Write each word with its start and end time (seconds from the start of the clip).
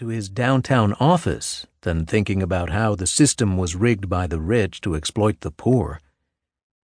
to 0.00 0.06
his 0.06 0.30
downtown 0.30 0.94
office 0.94 1.66
than 1.82 2.06
thinking 2.06 2.42
about 2.42 2.70
how 2.70 2.94
the 2.94 3.06
system 3.06 3.58
was 3.58 3.76
rigged 3.76 4.08
by 4.08 4.26
the 4.26 4.40
rich 4.40 4.80
to 4.80 4.94
exploit 4.94 5.38
the 5.40 5.50
poor. 5.50 6.00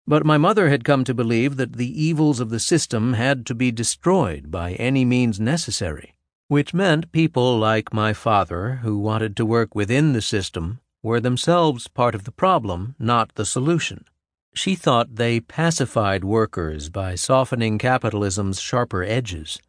But 0.08 0.26
my 0.26 0.38
mother 0.38 0.70
had 0.70 0.86
come 0.86 1.04
to 1.04 1.14
believe 1.14 1.58
that 1.58 1.74
the 1.74 2.02
evils 2.02 2.40
of 2.40 2.52
the 2.52 2.60
system 2.60 3.12
had 3.12 3.46
to 3.48 3.54
be 3.54 3.70
destroyed 3.70 4.50
by 4.50 4.76
any 4.76 5.04
means 5.04 5.42
necessary, 5.42 6.16
which 6.48 6.74
meant 6.74 7.12
people 7.12 7.60
like 7.60 7.94
my 7.94 8.14
father, 8.14 8.80
who 8.82 8.98
wanted 8.98 9.36
to 9.36 9.46
work 9.46 9.76
within 9.76 10.14
the 10.14 10.22
system, 10.22 10.80
were 11.04 11.20
themselves 11.20 11.90
part 11.90 12.16
of 12.16 12.24
the 12.24 12.32
problem, 12.32 12.96
not 12.98 13.36
the 13.36 13.46
solution. 13.46 14.06
She 14.54 14.74
thought 14.74 15.18
they 15.18 15.42
pacified 15.42 16.24
workers 16.24 16.88
by 16.88 17.16
softening 17.16 17.78
capitalism's 17.78 18.62
sharper 18.62 19.04
edges. 19.04 19.60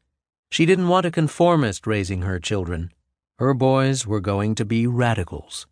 She 0.48 0.64
didn't 0.64 0.86
want 0.86 1.06
a 1.06 1.11
conformist 1.11 1.88
raising 1.88 2.22
her 2.22 2.38
children. 2.38 2.93
Her 3.39 3.55
boys 3.55 4.07
were 4.07 4.21
going 4.21 4.55
to 4.57 4.64
be 4.64 4.87
radicals. 4.87 5.67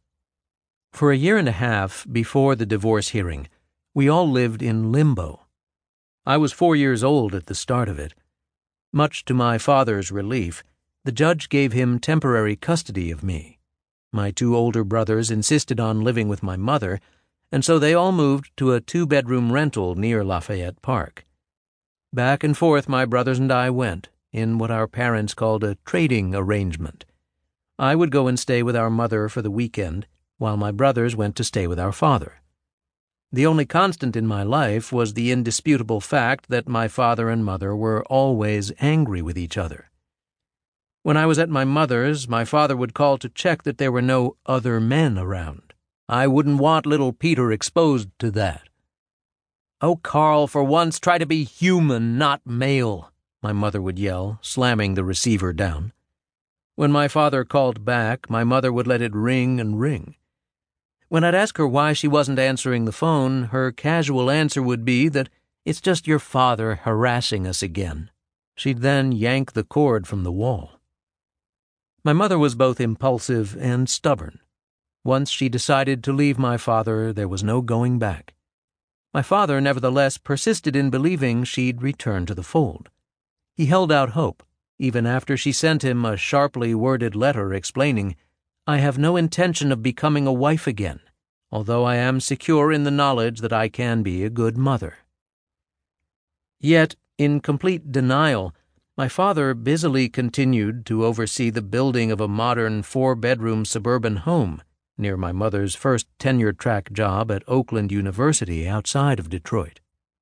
For 0.93 1.13
a 1.13 1.17
year 1.17 1.37
and 1.37 1.49
a 1.49 1.53
half 1.53 2.07
before 2.11 2.57
the 2.57 2.67
divorce 2.67 3.09
hearing, 3.09 3.49
we 3.95 4.09
all 4.09 4.29
lived 4.29 4.63
in 4.63 4.93
limbo. 4.93 5.47
I 6.27 6.37
was 6.37 6.53
four 6.53 6.75
years 6.77 7.05
old 7.05 7.35
at 7.35 7.47
the 7.47 7.55
start 7.55 7.89
of 7.89 7.99
it. 7.99 8.15
Much 8.93 9.25
to 9.27 9.35
my 9.35 9.57
father's 9.59 10.11
relief, 10.11 10.65
the 11.05 11.13
judge 11.13 11.49
gave 11.49 11.73
him 11.73 11.99
temporary 11.99 12.57
custody 12.57 13.11
of 13.11 13.23
me. 13.23 13.59
My 14.13 14.31
two 14.31 14.57
older 14.57 14.83
brothers 14.83 15.31
insisted 15.31 15.79
on 15.79 16.03
living 16.03 16.29
with 16.29 16.43
my 16.43 16.57
mother, 16.57 17.01
and 17.53 17.65
so 17.65 17.79
they 17.79 17.95
all 17.95 18.13
moved 18.13 18.51
to 18.57 18.73
a 18.73 18.81
two 18.81 19.07
bedroom 19.07 19.53
rental 19.53 19.95
near 19.95 20.25
Lafayette 20.25 20.83
Park. 20.83 21.25
Back 22.13 22.43
and 22.43 22.57
forth 22.57 22.89
my 22.89 23.05
brothers 23.05 23.39
and 23.39 23.53
I 23.53 23.71
went, 23.71 24.09
in 24.33 24.59
what 24.59 24.71
our 24.71 24.89
parents 24.89 25.35
called 25.35 25.63
a 25.63 25.77
trading 25.85 26.35
arrangement. 26.35 27.05
I 27.81 27.95
would 27.95 28.11
go 28.11 28.27
and 28.27 28.39
stay 28.39 28.63
with 28.63 28.77
our 28.77 28.91
mother 28.91 29.31
for 29.31 29.41
the 29.41 29.51
weekend, 29.51 30.07
while 30.37 30.59
my 30.59 30.71
brothers 30.71 31.17
went 31.17 31.35
to 31.37 31.45
stay 31.45 31.67
with 31.67 31.81
our 31.81 31.93
father. 31.93 32.43
The 33.33 33.47
only 33.47 33.65
constant 33.65 34.17
in 34.17 34.27
my 34.27 34.43
life 34.43 34.93
was 34.93 35.15
the 35.15 35.31
indisputable 35.31 36.03
fact 36.03 36.51
that 36.51 36.69
my 36.69 36.89
father 36.89 37.31
and 37.31 37.43
mother 37.43 37.75
were 37.75 38.05
always 38.11 38.71
angry 38.81 39.23
with 39.23 39.39
each 39.39 39.57
other. 39.57 39.91
When 41.05 41.17
I 41.17 41.25
was 41.25 41.39
at 41.39 41.49
my 41.49 41.65
mother's, 41.65 42.29
my 42.29 42.45
father 42.45 42.77
would 42.77 42.93
call 42.93 43.17
to 43.17 43.31
check 43.31 43.63
that 43.63 43.79
there 43.79 43.91
were 43.91 44.03
no 44.03 44.37
other 44.45 44.79
men 44.79 45.17
around. 45.17 45.73
I 46.07 46.27
wouldn't 46.27 46.59
want 46.59 46.85
little 46.85 47.15
Peter 47.15 47.51
exposed 47.51 48.11
to 48.19 48.31
that. 48.33 48.69
Oh, 49.81 49.97
Carl, 49.97 50.47
for 50.47 50.63
once 50.63 51.01
try 51.01 51.17
to 51.17 51.25
be 51.25 51.45
human, 51.45 52.19
not 52.19 52.43
male, 52.45 53.11
my 53.43 53.55
mother 53.55 53.81
would 53.81 53.99
yell, 53.99 54.39
slamming 54.43 54.93
the 54.93 55.05
receiver 55.05 55.55
down. 55.55 55.95
When 56.77 56.93
my 56.93 57.09
father 57.09 57.45
called 57.45 57.85
back, 57.85 58.31
my 58.31 58.45
mother 58.45 58.73
would 58.73 58.87
let 58.87 59.03
it 59.03 59.15
ring 59.15 59.61
and 59.61 59.81
ring. 59.81 60.17
When 61.09 61.25
I'd 61.25 61.35
ask 61.35 61.59
her 61.59 61.67
why 61.67 61.93
she 61.93 62.07
wasn't 62.07 62.39
answering 62.39 62.85
the 62.85 62.93
phone, 62.93 63.45
her 63.45 63.73
casual 63.73 64.31
answer 64.31 64.63
would 64.63 64.85
be 64.85 65.09
that 65.09 65.29
it's 65.65 65.81
just 65.81 66.07
your 66.07 66.19
father 66.19 66.77
harassing 66.77 67.47
us 67.47 67.63
again. 67.63 68.11
She'd 68.55 68.79
then 68.79 69.13
yank 69.13 69.53
the 69.53 69.65
cord 69.65 70.07
from 70.07 70.23
the 70.23 70.33
wall. 70.33 70.81
My 72.05 72.13
mother 72.13 72.39
was 72.39 72.55
both 72.55 72.81
impulsive 72.81 73.57
and 73.61 73.89
stubborn. 73.89 74.39
Once 75.05 75.31
she 75.31 75.49
decided 75.49 76.05
to 76.05 76.13
leave 76.13 76.39
my 76.39 76.57
father, 76.57 77.13
there 77.13 77.29
was 77.29 77.43
no 77.43 77.61
going 77.61 77.99
back. 77.99 78.35
My 79.13 79.23
father, 79.23 79.61
nevertheless, 79.61 80.17
persisted 80.17 80.77
in 80.77 80.91
believing 80.91 81.45
she'd 81.45 81.83
return 81.83 82.27
to 82.27 82.35
the 82.35 82.43
fold. 82.43 82.91
He 83.55 83.67
held 83.67 83.91
out 83.91 84.11
hope, 84.11 84.43
even 84.81 85.07
after 85.07 85.37
she 85.37 85.53
sent 85.53 85.85
him 85.85 86.07
a 86.07 86.17
sharply 86.17 86.75
worded 86.75 87.15
letter 87.15 87.53
explaining 87.53 88.17
I 88.67 88.79
have 88.79 88.97
no 88.97 89.17
intention 89.17 89.71
of 89.71 89.83
becoming 89.83 90.27
a 90.27 90.33
wife 90.33 90.67
again, 90.67 91.01
although 91.53 91.85
I 91.85 91.97
am 91.97 92.19
secure 92.19 92.73
in 92.73 92.85
the 92.85 92.91
knowledge 92.91 93.41
that 93.41 93.53
I 93.53 93.69
can 93.69 94.03
be 94.03 94.25
a 94.25 94.31
good 94.31 94.57
mother. 94.57 94.97
Yet, 96.59 96.97
in 97.19 97.41
complete 97.41 97.93
denial, 97.93 98.55
my 98.97 99.07
father 99.07 99.53
busily 99.53 100.09
continued 100.09 100.87
to 100.87 101.05
oversee 101.05 101.51
the 101.51 101.63
building 101.63 102.11
of 102.11 102.21
a 102.21 102.29
modern 102.29 102.83
four 102.83 103.15
bedroom 103.15 103.67
suburban 103.67 104.17
home 104.17 104.63
near 104.97 105.17
my 105.17 105.33
mother's 105.33 105.75
first 105.75 106.07
tenure 106.19 106.53
track 106.53 106.93
job 106.93 107.31
at 107.31 107.43
Oakland 107.47 107.93
University 107.93 108.67
outside 108.67 109.19
of 109.19 109.29
Detroit. 109.31 109.81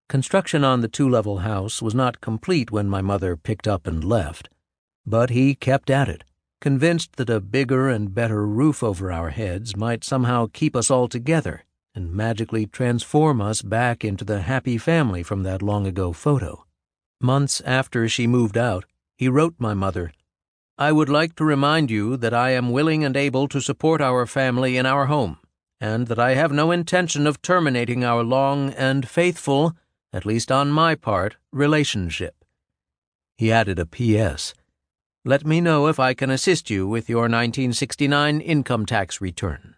Construction 0.08 0.64
on 0.64 0.80
the 0.80 0.88
two 0.88 1.08
level 1.08 1.38
house 1.38 1.82
was 1.82 1.94
not 1.94 2.20
complete 2.20 2.70
when 2.70 2.88
my 2.88 3.02
mother 3.02 3.36
picked 3.36 3.68
up 3.68 3.86
and 3.86 4.02
left, 4.02 4.48
but 5.06 5.30
he 5.30 5.54
kept 5.54 5.90
at 5.90 6.08
it 6.08 6.24
convinced 6.60 7.16
that 7.16 7.30
a 7.30 7.40
bigger 7.40 7.88
and 7.88 8.14
better 8.14 8.46
roof 8.46 8.82
over 8.82 9.12
our 9.12 9.30
heads 9.30 9.76
might 9.76 10.02
somehow 10.02 10.48
keep 10.52 10.74
us 10.74 10.90
all 10.90 11.08
together 11.08 11.64
and 11.94 12.12
magically 12.12 12.66
transform 12.66 13.40
us 13.40 13.62
back 13.62 14.04
into 14.04 14.24
the 14.24 14.42
happy 14.42 14.78
family 14.78 15.22
from 15.22 15.42
that 15.42 15.62
long 15.62 15.86
ago 15.86 16.12
photo. 16.12 16.64
Months 17.20 17.60
after 17.64 18.08
she 18.08 18.26
moved 18.26 18.56
out, 18.56 18.84
he 19.16 19.28
wrote 19.28 19.54
my 19.58 19.74
mother, 19.74 20.12
I 20.76 20.92
would 20.92 21.08
like 21.08 21.34
to 21.36 21.44
remind 21.44 21.90
you 21.90 22.16
that 22.16 22.34
I 22.34 22.50
am 22.50 22.70
willing 22.70 23.04
and 23.04 23.16
able 23.16 23.48
to 23.48 23.60
support 23.60 24.00
our 24.00 24.26
family 24.26 24.76
in 24.76 24.86
our 24.86 25.06
home, 25.06 25.38
and 25.80 26.06
that 26.06 26.18
I 26.18 26.34
have 26.34 26.52
no 26.52 26.70
intention 26.70 27.26
of 27.26 27.42
terminating 27.42 28.04
our 28.04 28.22
long 28.22 28.70
and 28.74 29.08
faithful, 29.08 29.76
at 30.12 30.26
least 30.26 30.50
on 30.50 30.70
my 30.70 30.94
part, 30.94 31.36
relationship. 31.52 32.44
He 33.36 33.52
added 33.52 33.78
a 33.78 33.86
P.S. 33.86 34.54
Let 35.24 35.46
me 35.46 35.60
know 35.60 35.86
if 35.86 36.00
I 36.00 36.14
can 36.14 36.30
assist 36.30 36.70
you 36.70 36.88
with 36.88 37.08
your 37.08 37.22
1969 37.22 38.40
income 38.40 38.86
tax 38.86 39.20
return. 39.20 39.74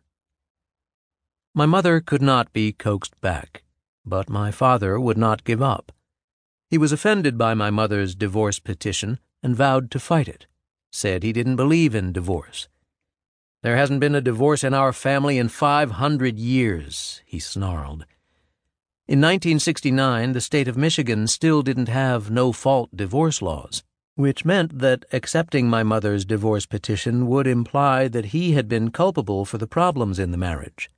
My 1.54 1.66
mother 1.66 2.00
could 2.00 2.22
not 2.22 2.52
be 2.52 2.72
coaxed 2.72 3.20
back, 3.20 3.64
but 4.06 4.30
my 4.30 4.50
father 4.50 5.00
would 5.00 5.18
not 5.18 5.44
give 5.44 5.60
up. 5.60 5.92
He 6.68 6.78
was 6.78 6.92
offended 6.92 7.36
by 7.36 7.54
my 7.54 7.70
mother's 7.70 8.14
divorce 8.14 8.60
petition 8.60 9.18
and 9.42 9.56
vowed 9.56 9.90
to 9.90 9.98
fight 9.98 10.28
it, 10.28 10.46
said 10.92 11.22
he 11.22 11.32
didn't 11.32 11.56
believe 11.56 11.94
in 11.94 12.12
divorce. 12.12 12.68
There 13.62 13.76
hasn't 13.76 14.00
been 14.00 14.14
a 14.14 14.20
divorce 14.20 14.62
in 14.62 14.72
our 14.72 14.92
family 14.92 15.36
in 15.36 15.48
500 15.48 16.38
years, 16.38 17.20
he 17.26 17.40
snarled. 17.40 18.06
In 19.10 19.18
1969, 19.18 20.32
the 20.32 20.40
state 20.40 20.68
of 20.68 20.76
Michigan 20.78 21.26
still 21.26 21.60
didn't 21.60 21.88
have 21.88 22.30
no 22.30 22.52
fault 22.52 22.96
divorce 22.96 23.42
laws 23.42 23.82
which 24.20 24.44
meant 24.44 24.78
that 24.78 25.06
accepting 25.12 25.68
my 25.68 25.82
mother's 25.82 26.26
divorce 26.26 26.66
petition 26.66 27.26
would 27.26 27.46
imply 27.46 28.06
that 28.06 28.26
he 28.26 28.52
had 28.52 28.68
been 28.68 28.90
culpable 28.90 29.44
for 29.44 29.56
the 29.56 29.66
problems 29.66 30.18
in 30.18 30.30
the 30.30 30.36
marriage. 30.36 30.90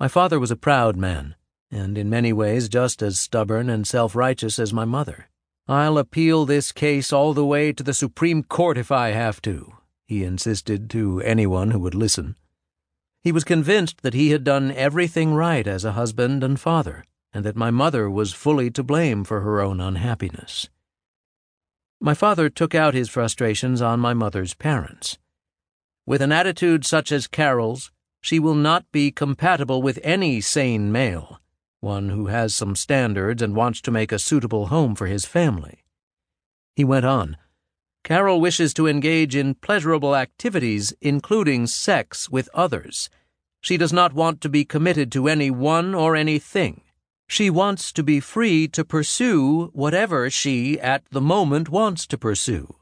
My 0.00 0.08
father 0.08 0.40
was 0.40 0.50
a 0.50 0.56
proud 0.56 0.96
man, 0.96 1.36
and 1.70 1.96
in 1.96 2.10
many 2.10 2.32
ways 2.32 2.68
just 2.68 3.02
as 3.02 3.20
stubborn 3.20 3.70
and 3.70 3.86
self 3.86 4.16
righteous 4.16 4.58
as 4.58 4.72
my 4.72 4.84
mother. 4.84 5.28
I'll 5.68 5.98
appeal 5.98 6.44
this 6.44 6.72
case 6.72 7.12
all 7.12 7.32
the 7.32 7.46
way 7.46 7.72
to 7.72 7.84
the 7.84 7.94
Supreme 7.94 8.42
Court 8.42 8.76
if 8.76 8.90
I 8.90 9.10
have 9.10 9.40
to, 9.42 9.74
he 10.06 10.24
insisted 10.24 10.90
to 10.90 11.20
anyone 11.20 11.70
who 11.70 11.78
would 11.78 11.94
listen. 11.94 12.34
He 13.22 13.30
was 13.30 13.44
convinced 13.44 14.02
that 14.02 14.14
he 14.14 14.30
had 14.30 14.42
done 14.42 14.72
everything 14.72 15.34
right 15.34 15.66
as 15.66 15.84
a 15.84 15.92
husband 15.92 16.42
and 16.42 16.58
father, 16.58 17.04
and 17.32 17.44
that 17.44 17.56
my 17.56 17.70
mother 17.70 18.10
was 18.10 18.32
fully 18.32 18.70
to 18.70 18.82
blame 18.82 19.24
for 19.24 19.40
her 19.40 19.60
own 19.60 19.80
unhappiness. 19.80 20.68
My 22.00 22.14
father 22.14 22.48
took 22.48 22.74
out 22.74 22.94
his 22.94 23.08
frustrations 23.08 23.82
on 23.82 24.00
my 24.00 24.14
mother's 24.14 24.54
parents. 24.54 25.18
With 26.06 26.22
an 26.22 26.32
attitude 26.32 26.84
such 26.84 27.12
as 27.12 27.26
Carol's, 27.26 27.92
she 28.20 28.38
will 28.38 28.54
not 28.54 28.90
be 28.90 29.10
compatible 29.10 29.82
with 29.82 29.98
any 30.02 30.40
sane 30.40 30.90
male, 30.90 31.40
one 31.80 32.08
who 32.08 32.26
has 32.26 32.54
some 32.54 32.74
standards 32.74 33.42
and 33.42 33.54
wants 33.54 33.80
to 33.82 33.90
make 33.90 34.12
a 34.12 34.18
suitable 34.18 34.66
home 34.66 34.94
for 34.94 35.06
his 35.06 35.24
family. 35.24 35.84
He 36.74 36.84
went 36.84 37.04
on, 37.04 37.36
Carol 38.02 38.40
wishes 38.40 38.72
to 38.74 38.86
engage 38.86 39.36
in 39.36 39.54
pleasurable 39.54 40.16
activities, 40.16 40.92
including 41.00 41.66
sex 41.66 42.30
with 42.30 42.48
others. 42.54 43.10
She 43.60 43.76
does 43.76 43.92
not 43.92 44.14
want 44.14 44.40
to 44.40 44.48
be 44.48 44.64
committed 44.64 45.12
to 45.12 45.28
any 45.28 45.50
one 45.50 45.94
or 45.94 46.16
anything. 46.16 46.80
She 47.30 47.48
wants 47.48 47.92
to 47.92 48.02
be 48.02 48.18
free 48.18 48.66
to 48.66 48.84
pursue 48.84 49.66
whatever 49.66 50.30
she 50.30 50.80
at 50.80 51.04
the 51.12 51.20
moment 51.20 51.68
wants 51.68 52.04
to 52.08 52.18
pursue. 52.18 52.74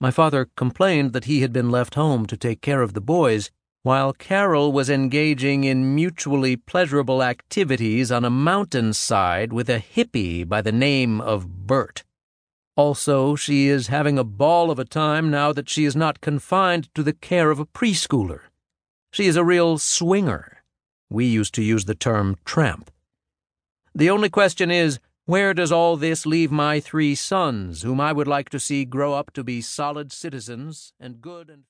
My 0.00 0.10
father 0.10 0.48
complained 0.56 1.12
that 1.12 1.26
he 1.26 1.40
had 1.40 1.52
been 1.52 1.70
left 1.70 1.94
home 1.94 2.26
to 2.26 2.36
take 2.36 2.60
care 2.60 2.82
of 2.82 2.94
the 2.94 3.00
boys 3.00 3.52
while 3.84 4.12
Carol 4.12 4.72
was 4.72 4.90
engaging 4.90 5.62
in 5.62 5.94
mutually 5.94 6.56
pleasurable 6.56 7.22
activities 7.22 8.10
on 8.10 8.24
a 8.24 8.28
mountainside 8.28 9.52
with 9.52 9.70
a 9.70 9.78
hippie 9.78 10.46
by 10.46 10.60
the 10.60 10.72
name 10.72 11.20
of 11.20 11.64
Bert. 11.68 12.02
Also, 12.76 13.36
she 13.36 13.68
is 13.68 13.86
having 13.86 14.18
a 14.18 14.24
ball 14.24 14.68
of 14.68 14.80
a 14.80 14.84
time 14.84 15.30
now 15.30 15.52
that 15.52 15.70
she 15.70 15.84
is 15.84 15.94
not 15.94 16.20
confined 16.20 16.92
to 16.96 17.04
the 17.04 17.12
care 17.12 17.52
of 17.52 17.60
a 17.60 17.66
preschooler. 17.66 18.40
She 19.12 19.26
is 19.26 19.36
a 19.36 19.44
real 19.44 19.78
swinger. 19.78 20.64
We 21.08 21.26
used 21.26 21.54
to 21.54 21.62
use 21.62 21.84
the 21.84 21.94
term 21.94 22.36
tramp. 22.44 22.90
The 23.94 24.08
only 24.08 24.30
question 24.30 24.70
is, 24.70 24.98
where 25.26 25.52
does 25.52 25.70
all 25.70 25.98
this 25.98 26.24
leave 26.24 26.50
my 26.50 26.80
three 26.80 27.14
sons, 27.14 27.82
whom 27.82 28.00
I 28.00 28.12
would 28.12 28.26
like 28.26 28.48
to 28.50 28.58
see 28.58 28.86
grow 28.86 29.12
up 29.12 29.32
to 29.34 29.44
be 29.44 29.60
solid 29.60 30.12
citizens 30.12 30.94
and 30.98 31.20
good 31.20 31.50
and 31.50 31.60